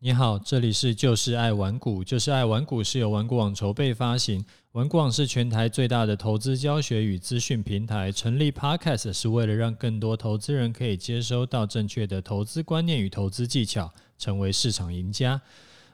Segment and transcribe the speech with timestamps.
[0.00, 8.12] 你好，这里是就是爱玩股，就是爱玩股是由玩股网筹备发行，玩股网是全台最大的投资教学与资讯平台。
[8.12, 15.40] 成立 Podcast 是为了让更多投资人可以接收到正确的投资观念与投资技巧，成为市场赢家。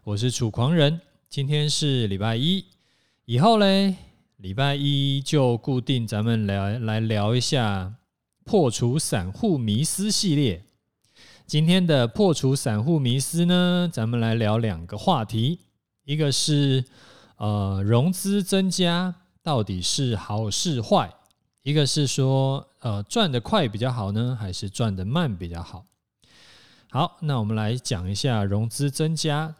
[0.03, 2.65] 我是楚狂人，今天是礼拜一，
[3.27, 3.95] 以后嘞，
[4.39, 7.95] 礼拜一就固定咱们来来聊一下
[8.45, 10.65] 破除散户迷思系列。
[11.53, 15.59] 今天的破除散户迷思呢，咱们来聊两个话题，
[16.07, 16.83] 一个是
[17.37, 21.13] 呃融资增加到底是好是坏，
[21.63, 25.85] 一个是说呃赚得快比较好呢，还是赚得慢比较好？
[26.89, 29.55] 好，那我们来讲一下融资增加。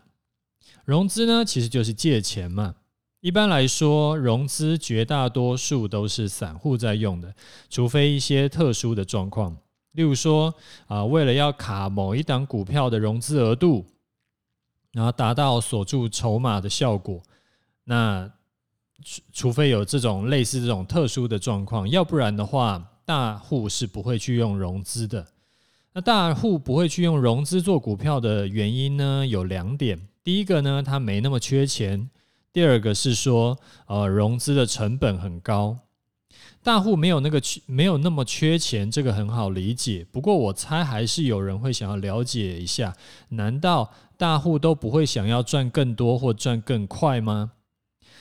[0.87, 2.77] 融资呢，其实就是借钱嘛。
[3.21, 7.35] 一般来说，融资绝大多数都是散户在用的，
[7.69, 9.59] 除非一些特殊的状况。
[9.93, 10.55] 例如说，
[10.87, 13.87] 啊，为了要卡某一档股票的融资额度，
[14.93, 17.23] 然后达到锁住筹码的效果，
[17.85, 18.31] 那
[19.05, 25.27] 除除非有这种类似这种特殊的状况，要不然的话，大户是不会去用融资的。
[25.93, 30.09] 那大户不会去用融资做股票的原因呢，有两点。
[30.25, 32.09] 第一个呢，他没那么缺钱；
[32.51, 35.77] 第二个是说，呃，融资的成本很高。
[36.63, 40.07] 大户没有那个缺，没有那么缺钱，这个很好理解。
[40.13, 42.97] 不过我猜还是有人会想要了解一下：
[43.31, 47.53] 难道大户都不会想要赚更多或赚更快吗？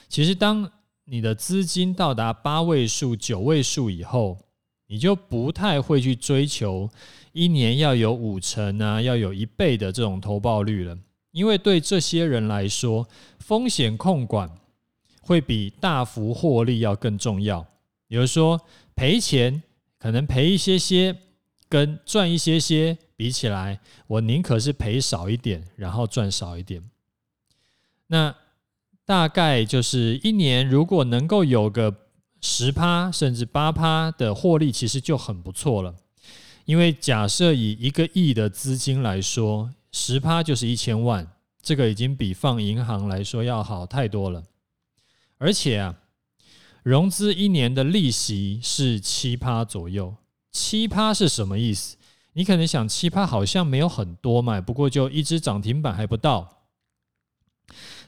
[0.09, 0.72] 其实，当
[1.06, 4.39] 你的资金到达八位数、九位数以后，
[4.88, 6.89] 你就不太会去追求
[7.31, 10.97] 一年要有五成啊，要有一倍的这种投报率了，
[11.31, 13.08] 因为对这些人来说，
[13.39, 14.50] 风险控管
[15.22, 17.66] 会比大幅获利要更重要。
[18.11, 18.59] 比如说
[18.93, 19.63] 赔钱，
[19.97, 21.15] 可能赔一些些，
[21.69, 26.83] 跟赚一些些比起来，我宁可是赔少一点，然后赚少一点。
[28.07, 28.35] 那
[29.05, 32.09] 大概就是一年，如果能够有个
[32.41, 35.95] 十趴甚至八趴的获利，其实就很不错了。
[36.66, 41.25] 因为假设以一个亿的资金来说，十趴就是一千万，
[41.61, 44.44] 这个已经比放银行来说要好太多了。
[45.38, 45.95] 而且啊。
[46.84, 50.16] 融资一年的利息是七趴左右，
[50.52, 51.96] 七趴是什么意思？
[52.34, 56.64] 你可能想七趴好像没有很多嘛，不过就一只涨停板还不到。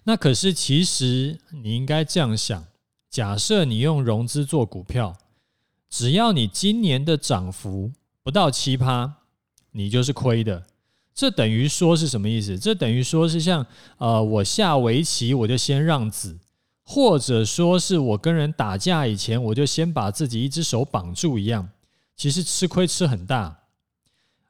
[0.05, 2.65] 那可是其实你应该这样想：
[3.09, 5.15] 假设你用融资做股票，
[5.89, 7.91] 只要你今年的涨幅
[8.23, 9.17] 不到七趴，
[9.71, 10.65] 你就是亏的。
[11.13, 12.57] 这等于说是什么意思？
[12.57, 13.63] 这等于说是像
[13.97, 16.39] 呃，我下围棋我就先让子。
[16.83, 21.69] 或者说是我跟人打架以前，我就先把自己一只手绑住一样，
[22.15, 23.61] 其实吃亏吃很大。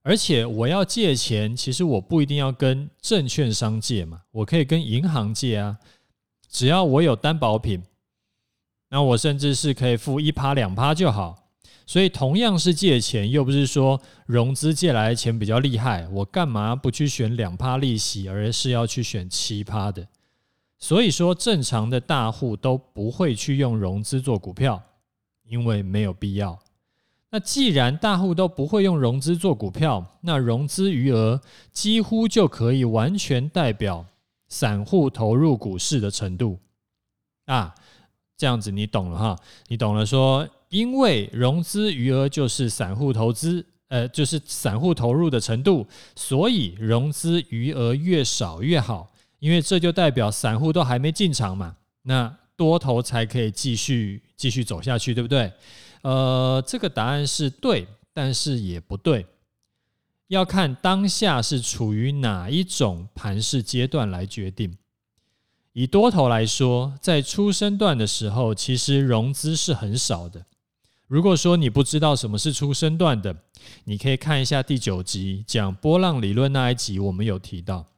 [0.02, 5.78] 而且我要借钱，其实我不一定要跟证券商借嘛，我可以跟银行借啊。
[6.50, 7.82] 只要我有担保品，
[8.90, 11.50] 那我甚至是可以付一趴两趴就好。
[11.86, 20.08] 所以同样是借钱，又不是说融资借来的钱比较厉害，我干嘛不去选两趴利息，而是要去选七趴的？
[20.84, 24.84] 所以说，正常的大户都不会去用融资做股票，
[25.48, 26.60] 因为没有必要。
[27.30, 31.40] 那既然大户都不会用融资做股票，那融资余额
[31.72, 34.06] 几乎就可以完全代表
[34.50, 36.60] 散户投入股市的程度
[37.46, 37.74] 啊。
[38.36, 39.40] 这样子你懂了哈？
[39.70, 49.13] 你懂了说，因为融资余额就是散户投资，呃，就是散户投入的程度，所以融资余额越少越好。
[49.44, 55.52] 因为这就代表散户都还没进场嘛，那多头才可以继续继续走下去，对不对？
[56.02, 59.26] 呃，这个答案是对，但是也不对，
[60.30, 64.78] 要看当下是处于哪一种盘势阶段来决定。
[65.74, 70.46] 以多头来说，在初生段的时候，其实融资是很少的。
[71.08, 73.36] 如果说你不知道什么是初生段的，
[73.84, 77.93] 你可以看一下第九集讲波浪理论那一集，我们有提到。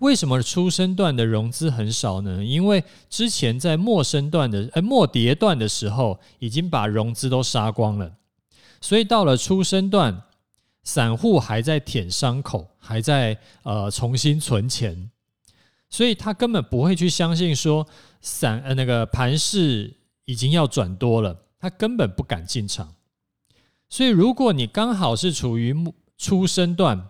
[0.00, 2.44] 为什么初升段的融资很少呢？
[2.44, 8.12] 因为之前在末升段的呃末跌段的时候，已经把融资都杀光了，
[8.80, 10.22] 所以到了初升段，
[10.82, 15.10] 散户还在舔伤口，还在呃重新存钱，
[15.88, 17.86] 所以他根本不会去相信说
[18.20, 19.96] 散呃那个盘势
[20.26, 22.94] 已经要转多了，他根本不敢进场。
[23.88, 25.74] 所以如果你刚好是处于
[26.18, 27.08] 初升段，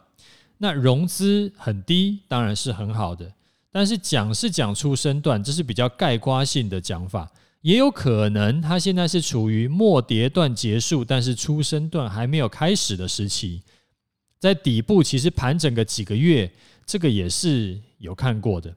[0.59, 3.33] 那融资很低，当然是很好的。
[3.71, 7.31] 但是讲是讲初升段，这是比较概括性的讲法。
[7.61, 13.63] 也有可能它现在是处于末跌段结束，但是出生段还没有开始的时期。
[14.39, 16.51] 在底部其实盘整个几个月，
[16.85, 18.75] 这个也是有看过的。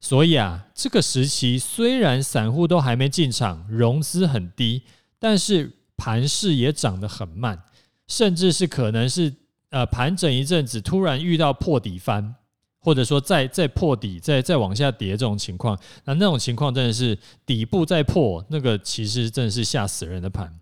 [0.00, 4.82] 所以啊，这个时期虽然散户都还没进场，融资很低，
[5.18, 7.62] 但是盘势也涨得很慢，
[8.06, 9.34] 甚至是可能是
[9.70, 12.34] 呃盘整一阵子，突然遇到破底翻，
[12.80, 20.58] 或者说再再破底，再再往下跌这种情况，那那种情况真的是底部再破，那个其实真的是吓死人的盘。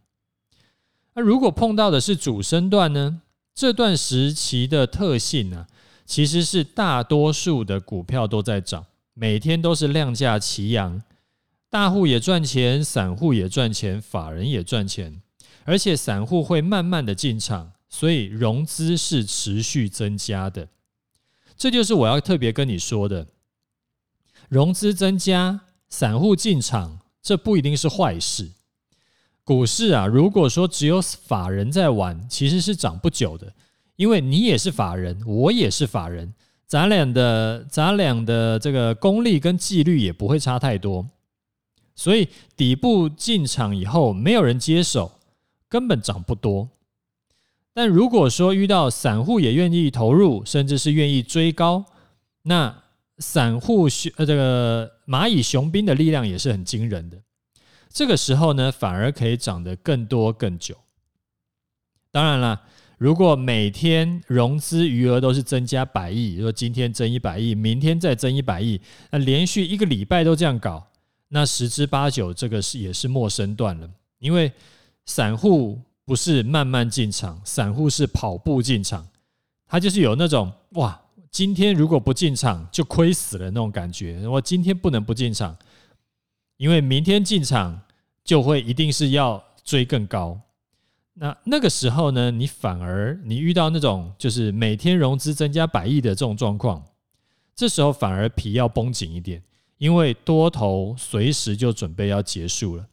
[1.15, 3.23] 那如果碰到的是主升段呢？
[3.55, 5.67] 这段时期的特性呢，
[6.05, 8.85] 其实是大多数的股票都在涨。
[9.15, 11.03] 每天都是量价齐扬，
[11.71, 15.23] 大户也赚钱，散户也赚钱，法人也赚钱，
[15.65, 20.69] 而且散户会慢慢的进场，所以融资是持续增加的。
[21.57, 23.27] 这就是我要特别跟你说的，
[24.49, 28.53] 融资增加，散户进场，这不一定是坏事。
[29.43, 33.55] 股市啊，如果说只有法人在玩，其实是涨不久的，
[33.95, 36.35] 因为你也是法人，我也是法人。
[36.67, 41.09] 咱俩的咱俩的这个功力跟纪律也不会差太多，
[41.95, 45.13] 所以底部进场以后没有人接手，
[45.69, 46.69] 根本涨不多。
[47.77, 51.85] 但如果说遇到散户也愿意投入，甚至是愿意追高，
[52.45, 52.75] 那
[53.19, 57.19] 散户熊呃这个蚂蚁雄兵的力量也是很惊人的。
[57.91, 60.75] 这个时候呢，反而可以涨得更多更久。
[62.11, 62.63] 当然了。
[62.99, 68.81] 如果每天融资余额都是增加百亿，说今天增一百亿，明天再增一百亿，
[69.11, 70.83] 那连续一个礼拜都这样搞，
[71.29, 73.91] 那十之八九这个是也是陌生段了。
[74.19, 74.51] 因为
[75.05, 79.07] 散户不是慢慢进场，散户是跑步进场，
[79.67, 80.99] 他就是有那种哇，
[81.33, 84.27] 今天如果不进场就亏死了那种感觉。
[84.29, 85.55] 我今天不能不进场，
[86.57, 87.83] 因为明天进场
[88.25, 90.41] 就会一定是要追更高。
[91.15, 96.85] 那那个时候呢，你反而你遇到那种就是每天融资增加百亿的这种状况，
[97.57, 99.43] 这时候反而皮要绷紧一点，
[99.79, 102.87] 因为多头随时就准备要结束了。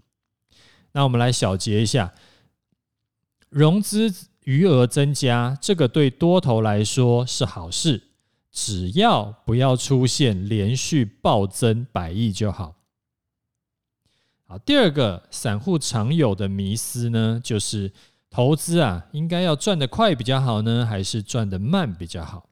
[0.94, 2.14] 那我们来小结一下，
[3.54, 4.14] 融资
[4.44, 8.02] 余额增加，这个对多头来说是好事，
[8.52, 12.76] 只要不要出现连续暴增百亿就好。
[14.46, 17.92] 好，第二个散户常有的迷思呢，就是。
[18.36, 22.50] 投资啊，应该要赚得快比较好呢，还是赚得慢比较好？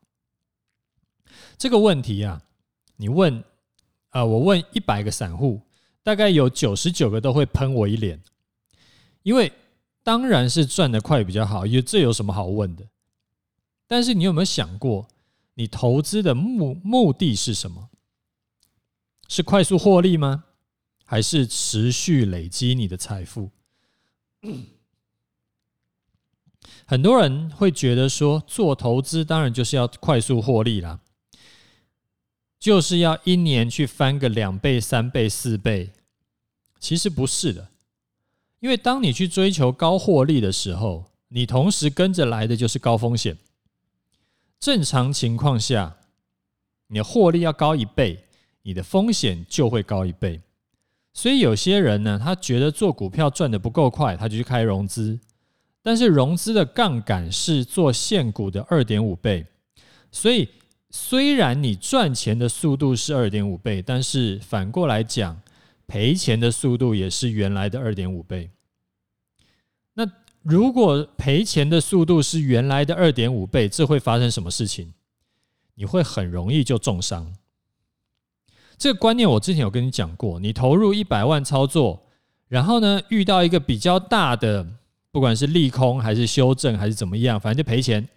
[1.58, 2.40] 这个问题啊，
[2.98, 3.44] 你问
[4.10, 5.60] 啊、我问一百个散户，
[6.04, 8.22] 大概有九十九个都会喷我一脸，
[9.24, 9.52] 因为
[10.04, 12.88] 当然是赚得快比较好，因为这有什么好问的？
[13.88, 15.08] 但是你有没有想过，
[15.56, 17.90] 你投资的目目的是什么？
[19.28, 20.46] 是快速获利吗？
[21.06, 23.52] 还是持续累积你的财富？
[26.86, 31.00] 很多人会觉得说，做投资当然就是要快速获利啦，
[32.60, 35.92] 就是要一年去翻个两倍、三倍、四倍。
[36.80, 37.70] 其实不是的，
[38.62, 43.38] 因为当你去追求高获利的时候，你同时跟着来的就是高风险。
[44.60, 45.98] 正常情况下，
[46.88, 48.24] 你的获利要高一倍，
[48.62, 50.40] 你的风险就会高一倍。
[51.14, 55.20] 所以有些人呢，他觉得做股票赚得不够快，他就去开融资。
[55.82, 59.48] 但是融资的杠杆是做现股的二点五倍，
[60.12, 60.48] 所以
[60.92, 65.42] 虽然你赚钱的速度是二点五倍，但是反过来讲，
[65.92, 68.50] 赔钱的速度也是原来的二点五倍。
[69.96, 70.10] 那
[70.42, 74.94] 如果赔钱的速度是原来的二点五倍，这会发生什么事情？
[75.76, 77.36] 你会很容易就重伤。
[78.78, 82.08] 这个观念我之前有跟你讲过，你投入一百万操作，
[82.48, 84.66] 然后呢，遇到一个比较大的。
[85.12, 88.08] 不管是利空还是修正还是怎么样，反正就赔钱。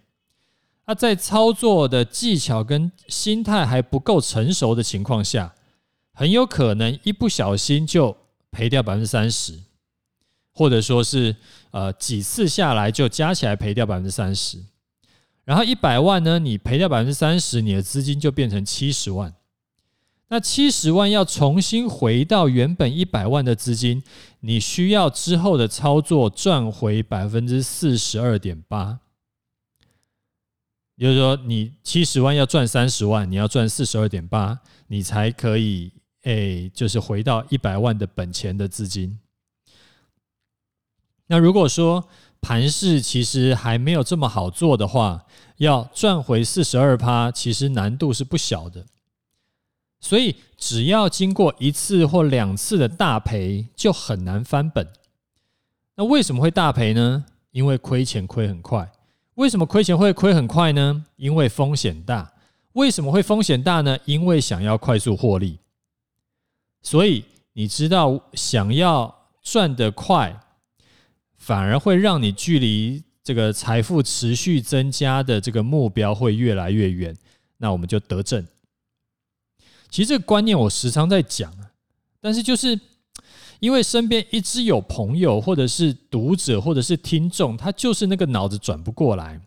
[0.85, 5.53] 那在操作的技巧跟心态还不够成熟的情况下，
[6.15, 8.17] 很有可能一不小心就
[8.49, 9.59] 赔掉百分之三十，
[10.53, 11.35] 或者说是
[11.71, 14.57] 呃几次下来就加起来赔掉百分之三十。
[15.43, 19.35] 然后一百万呢，你赔掉百分之三十，你的资金就变成七十万。
[20.29, 24.01] 那七十万要重新回到原本一百万的资金，
[24.39, 29.01] 你需要之后的操作赚回百分之四十二点八，
[30.95, 35.91] 也就是说，你七十万要赚三十万，你要赚四十二点八，你才可以
[36.25, 39.17] 诶，就是回到一百万的本钱的资金。
[41.27, 42.07] 那如果说
[42.39, 45.25] 盘势其实还没有这么好做的话，
[45.57, 48.85] 要赚回四十二趴，其实难度是不小的。
[49.99, 54.87] 所以，只要经过一次或两次的大赔，就很难翻本。
[55.95, 57.25] 那为什么会大赔呢？
[57.51, 58.91] 因为亏钱亏很快。
[59.35, 61.05] 为什么亏钱会亏很快呢？
[61.15, 62.33] 因为风险大。
[62.73, 63.97] 为什么会风险大呢？
[64.05, 65.57] 因为想要快速获利。
[66.85, 70.39] 所以你知道，想要赚得快，
[71.35, 77.17] 反而会让你距离这个财富持续增加的这个目标会越来越远。
[77.57, 78.45] 那我们就得正。
[79.89, 81.51] 其实这个观念我时常在讲，
[82.21, 82.79] 但是就是
[83.59, 89.41] 因为身边一直有朋友，或者是读者，或者是听众，他就是那个脑子转不过来。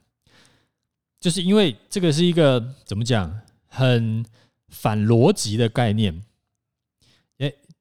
[1.21, 3.33] 就是因为这个是一个怎么讲，
[3.69, 4.27] 很
[4.71, 6.25] 反逻辑的概念。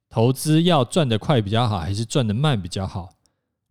[0.10, 3.10] 投资要赚得快比较好，还是赚得慢比较好？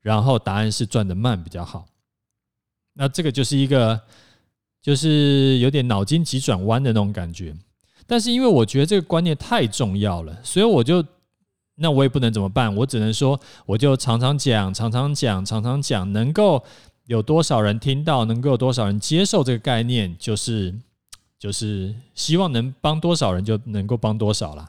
[0.03, 1.87] 然后答案是赚得慢比较好。
[2.95, 4.01] 那这个就是一个，
[4.81, 7.55] 就是有点脑筋急转弯的那种感觉。
[8.07, 11.05] 但是因为我觉得这个观念太重要了，所以我就，
[11.75, 12.75] 那我也不能怎么办？
[12.77, 16.65] 我只能说，我就常常讲，常常讲，常常讲，能够。
[17.07, 20.75] 有多少人听到，能够有多少人接受这个概念，就是
[21.39, 24.69] 就是希望能帮多少人就能够帮多少啦。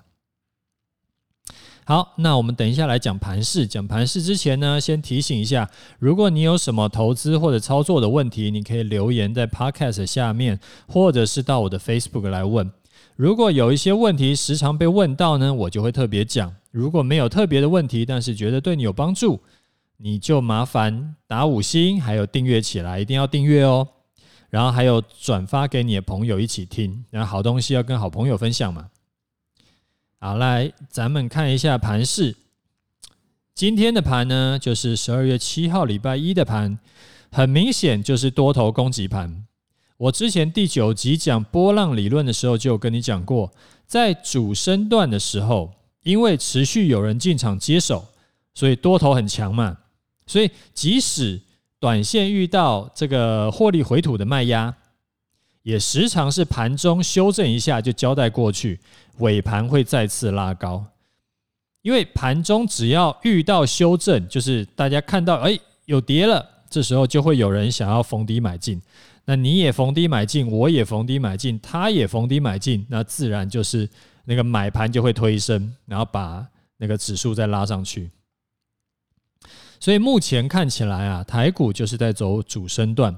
[1.87, 3.65] 好，那我们等一下来讲盘势。
[3.65, 12.69] 讲盘势之前呢，先提醒一下，如果你有什么投资或者操作的问题，你可以留言在 Podcast 下面，或者是到我的 Facebook 来问。
[13.15, 16.53] 如果有一些问题时常被问到呢，我就会特别讲。
[16.71, 19.39] 如果没有特别的问题，但是觉得对你有帮助。
[19.95, 23.87] 你就麻烦打五星，还有订阅起来，一定要订阅哦。
[24.49, 28.87] 然后还有转发给你的朋友一起听，然后好东西要跟好朋友分享嘛。
[30.19, 32.35] 好，来咱们看一下盘势。
[33.53, 36.79] 今天的盘呢，就是十二月七号礼拜一的盘，
[37.31, 39.45] 很明显就是多头攻击盘。
[39.97, 43.51] 我之前第九集讲波浪理论的时候，就有跟你讲过，
[43.85, 45.71] 在主升段的时候，
[46.01, 48.03] 因为持续有人进场接手，
[48.55, 49.77] 所以多头很强嘛。
[50.25, 51.39] 所以，即使
[51.79, 54.75] 短线遇到这个获利回吐的卖压，
[55.67, 58.79] 也时常是盘中修正一下就交代过去，
[59.17, 60.85] 尾盘会再次拉高。
[61.81, 68.81] 因为盘中只要遇到修正，就是大家看到哎有跌了，这时候就会有人想要逢低买进。
[69.25, 73.89] 那你也逢低买进，我也逢低买进，他也逢低买进，那自然就是
[74.23, 76.47] 那个买盘就会推升，然后把
[76.77, 78.09] 那个指数再拉上去。
[79.81, 83.13] 所以目前看起来啊，台股就是在走主升段。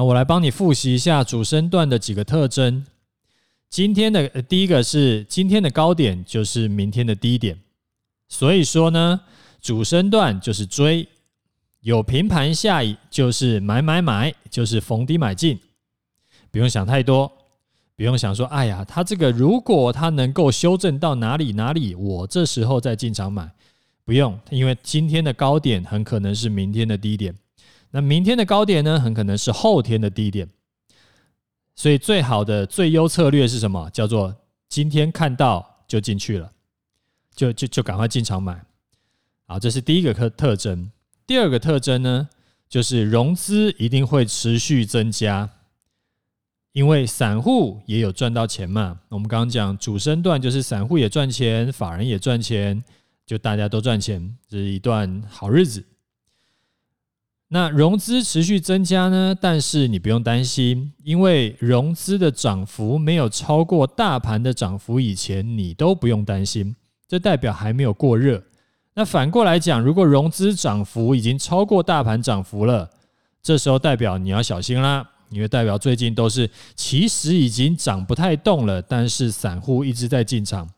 [0.00, 2.86] 那我来帮你复习一下主升段的几个特征。
[3.68, 7.58] 今天的第一个是今天的高点就是明天的低点，
[8.26, 9.20] 所以说呢，
[9.60, 11.06] 主升段就是追，
[11.82, 15.60] 有平盘下移就是买买买，就是逢低买进，
[16.50, 17.30] 不用想太多，
[17.94, 23.50] 不用想说，哎呀，它这个如果它能够修正到哪里哪里，我这时候再进场买。
[24.06, 27.34] 不用，因为今天的高点很可能是明天的低点，
[27.90, 30.48] 那明天的高点呢，很可能是后天的低点。
[31.74, 33.88] 所以最好的最优策略是什么？
[33.90, 34.34] 叫做
[34.68, 36.52] 今天看到就进去了，
[37.34, 38.64] 就就就赶快进场买。
[39.46, 40.90] 好，这是第一个特特征。
[41.26, 42.28] 第二个特征呢，
[42.68, 45.48] 就是融资一定会持续增加，
[46.72, 49.00] 因为散户也有赚到钱嘛。
[49.08, 52.82] 我们刚刚讲主升段就是散户也赚钱，法人也赚钱。
[53.26, 55.84] 就大家都赚钱，这是一段好日子。
[57.52, 59.36] 那融资持续增加呢？
[59.38, 66.76] 但是你不用担心，因为融资的涨幅没有超过大盘的涨幅以前，你都不用担心。
[67.08, 68.40] 这代表还没有过热。
[68.94, 72.88] 那反过来讲，如果融资涨幅已经超过大盘涨幅了，
[73.42, 80.70] 这时候代表你要小心啦，因为代表最近都是其实已经涨不太动了，但是散户一直在进场。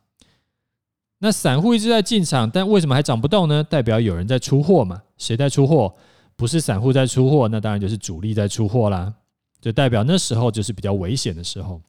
[1.18, 3.62] 那散户一直在进场，但为什么还涨不动呢？
[3.62, 5.02] 代表有人在出货嘛？
[5.18, 5.94] 谁在出货？
[6.36, 9.14] 不是散户在出货，那当然就是主力在出货啦。
[9.60, 11.80] 就代表那时候就是比较危险的时候。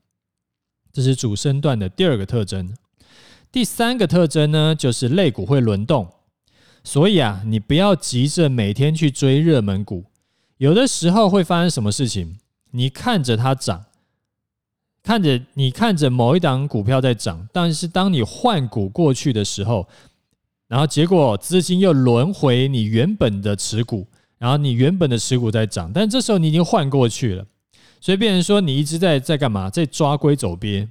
[0.92, 2.76] 这是主升段的第二个特征。
[3.52, 6.08] 第三个特征呢，就是类股会轮动。
[6.84, 10.06] 所以啊，你不要急着每天去追热门股，
[10.58, 12.38] 有的时候会发生什么事情？
[12.72, 13.86] 你看着它涨。
[15.02, 19.88] 看着你看着某一档股票在涨，但是当你换股过去的时候，
[20.68, 24.08] 然后结果资金又轮回你原本的持股，
[24.44, 27.46] 然后你原本的持股在涨，但这时候你已经换过去了，
[28.02, 29.70] 所以变成说你一直在在干嘛？
[29.70, 30.90] 在抓龟走鳖。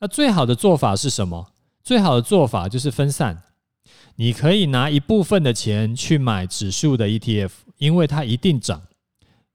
[0.00, 1.52] 那最好的做法是什么？
[1.84, 3.44] 最好的做法就是分散。
[4.16, 8.82] 你可以拿一部分的钱去买指数的 ETF，因为它一定涨，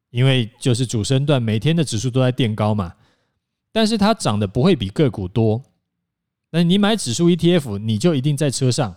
[0.09, 2.93] 因为就是主升段每天的指数都在垫高嘛。
[3.73, 5.61] 但是它涨的不会比个股多，
[6.51, 8.95] 那你买指数 ETF，你就一定在车上。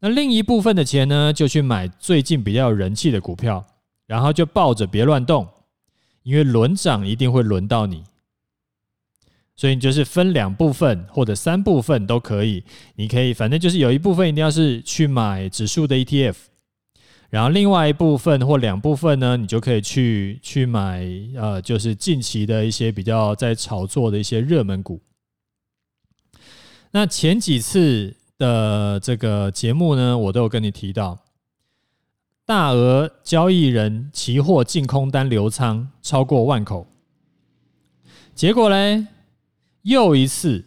[0.00, 3.64] 那另一部分的钱呢，就去买最近比较有人气的股票，
[4.06, 5.48] 然后就抱着别乱动，
[6.22, 8.04] 因为轮涨一定会轮到你。
[9.56, 12.62] 所以你就是分两部分或者三部分都可以，
[12.94, 16.36] 你可以反正就是有一部分一定要是去买指数的 ETF，
[17.28, 25.02] 然后另外一部分或两部分呢，你就可以去去买呃，就是近期的一些比较在炒作的一些热门股。
[26.92, 31.18] 那前几次的这个节目呢，我都有跟你提到，
[32.46, 36.86] 大额交易人期货净空单留仓超过万口，
[38.34, 39.06] 结果嘞？
[39.82, 40.64] 又一次，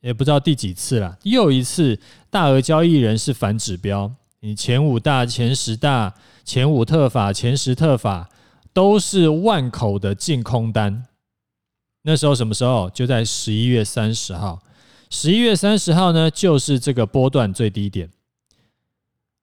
[0.00, 1.18] 也不知道第几次了。
[1.22, 1.98] 又一次，
[2.30, 4.12] 大额交易人是反指标。
[4.40, 8.30] 你前五大、前十大、前五特法、前十特法
[8.72, 11.04] 都是万口的净空单。
[12.02, 12.88] 那时候什么时候？
[12.90, 14.62] 就在十一月三十号。
[15.10, 18.08] 十一月三十号呢，就是这个波段最低点。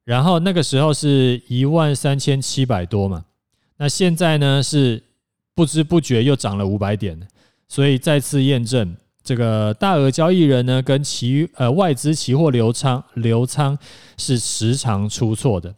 [0.06, 3.26] 然后那个时候是一万三千七百多嘛。
[3.76, 5.04] 那现在呢，是
[5.54, 7.20] 不知不觉又涨了五百点。
[7.68, 13.78] 所以再次验证，这个大额交易人呢，跟期呃外资期货留仓留仓
[14.18, 15.76] 是时常出错的。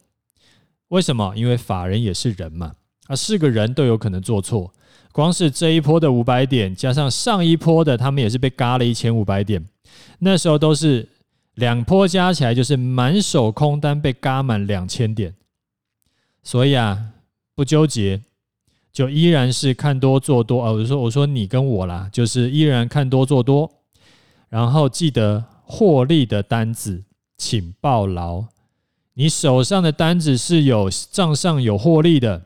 [0.89, 1.33] 为什么？
[1.35, 2.73] 因为法人也是人嘛，
[3.07, 4.71] 啊，是个人都有可能做错。
[5.11, 9.65] 光是这一波的五百点，加上上一波的，他们也是被嘎了一千五百点。
[10.19, 11.07] 那时候都是
[11.55, 15.33] 两波加起来就是满手空单被嘎满两千点。
[16.43, 17.11] 所以啊，
[17.55, 18.21] 不纠结。
[18.91, 20.71] 就依然是看多做多啊！
[20.71, 23.71] 我就说我说你跟我啦，就是依然看多做多，
[24.49, 27.03] 然后记得获利的单子
[27.37, 28.43] 请报牢。
[29.13, 32.41] 你手上的单子是有账上有获利的，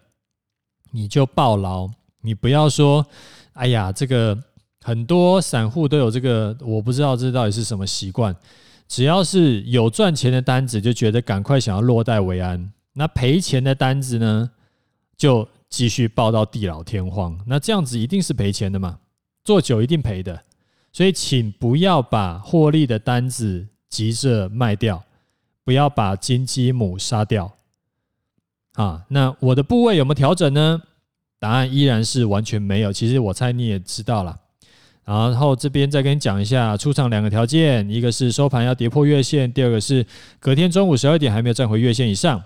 [0.91, 1.89] 你就报牢。
[2.21, 3.07] 你不要说，
[3.53, 4.37] 哎呀，这个
[4.83, 8.35] 很多散户都有这个，我不知道这到底是什么习惯。
[8.87, 12.71] 只要是有赚钱的单子，就觉得赶快想要落袋为安。
[12.93, 14.51] 那赔钱的单子呢，
[15.17, 15.47] 就。
[15.73, 18.99] 继续抱到地老天荒，那这样子一定是赔钱的嘛？
[19.43, 20.43] 做久一定赔的，
[20.91, 25.03] 所以请不要把获利的单子急着卖掉，
[25.63, 27.51] 不要把金鸡母杀掉
[28.73, 29.03] 啊！
[29.09, 30.79] 那我的部位有没有调整呢？
[31.39, 32.93] 答案依然是完全没有。
[32.93, 34.39] 其实我猜你也知道了。
[35.05, 40.05] 然后这边再跟你讲一下出场两个条件：一个是收盘要跌破月线，第二个是
[40.39, 42.43] 隔天中午十二点还没有站回月线以上。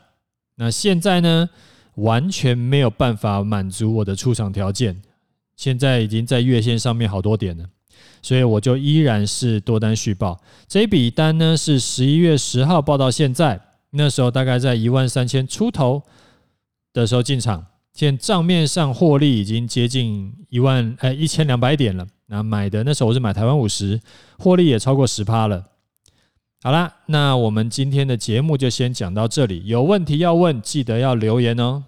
[0.55, 1.49] 那现在呢？
[1.97, 5.01] 完全没有办法满足我的出场条件，
[5.55, 7.65] 现在已经在月线上面好多点了，
[8.21, 10.39] 所以我就依然是多单续报。
[10.67, 16.03] 这笔单呢是十一月十号报到现在，那时候大概在一万三千出头
[16.93, 17.65] 的时候进场，
[17.95, 22.07] 现账面上获利已经接近一万哎一千两百点了。
[22.27, 23.99] 那买的那时候我是买台湾五十，
[24.37, 25.65] 获利也超过十趴了。
[26.61, 29.65] 好啦，那我们今天的节目就先讲到这里。
[29.65, 31.85] 有问题要问，记得要留言哦。